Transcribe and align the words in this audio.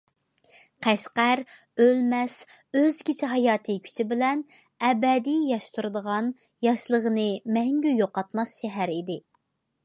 قەشقەر 0.85 1.41
ئۆلمەس، 1.83 2.37
ئۆزگىچە 2.79 3.29
ھاياتىي 3.33 3.77
كۈچى 3.89 4.05
بىلەن 4.13 4.41
ئەبەدىي 4.89 5.45
ياش 5.51 5.69
تۇرىدىغان، 5.77 6.33
ياشلىقىنى 6.69 7.29
مەڭگۈ 7.59 7.95
يوقاتماس 8.01 8.57
شەھەر 8.65 8.97
ئىدى. 8.97 9.21